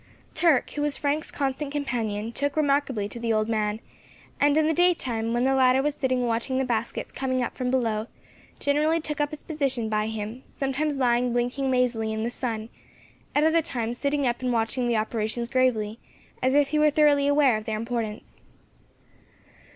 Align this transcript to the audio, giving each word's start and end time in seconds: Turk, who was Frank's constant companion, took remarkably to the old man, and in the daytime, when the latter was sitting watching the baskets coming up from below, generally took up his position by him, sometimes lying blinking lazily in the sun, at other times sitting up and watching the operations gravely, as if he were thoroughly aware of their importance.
Turk, 0.33 0.71
who 0.71 0.81
was 0.81 0.97
Frank's 0.97 1.29
constant 1.29 1.71
companion, 1.71 2.31
took 2.31 2.57
remarkably 2.57 3.07
to 3.07 3.19
the 3.19 3.31
old 3.31 3.47
man, 3.47 3.79
and 4.39 4.57
in 4.57 4.65
the 4.65 4.73
daytime, 4.73 5.31
when 5.31 5.43
the 5.43 5.53
latter 5.53 5.83
was 5.83 5.93
sitting 5.93 6.25
watching 6.25 6.57
the 6.57 6.65
baskets 6.65 7.11
coming 7.11 7.43
up 7.43 7.55
from 7.55 7.69
below, 7.69 8.07
generally 8.59 8.99
took 8.99 9.21
up 9.21 9.29
his 9.29 9.43
position 9.43 9.89
by 9.89 10.07
him, 10.07 10.41
sometimes 10.47 10.97
lying 10.97 11.33
blinking 11.33 11.69
lazily 11.69 12.11
in 12.11 12.23
the 12.23 12.31
sun, 12.31 12.69
at 13.35 13.43
other 13.43 13.61
times 13.61 13.99
sitting 13.99 14.25
up 14.25 14.41
and 14.41 14.51
watching 14.51 14.87
the 14.87 14.97
operations 14.97 15.49
gravely, 15.49 15.99
as 16.41 16.55
if 16.55 16.69
he 16.69 16.79
were 16.79 16.89
thoroughly 16.89 17.27
aware 17.27 17.55
of 17.55 17.65
their 17.65 17.77
importance. 17.77 18.43